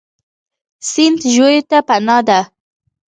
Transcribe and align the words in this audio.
سیند 0.89 1.19
ژویو 1.33 1.63
ته 1.69 1.77
پناه 1.87 2.21
ده. 2.27 2.39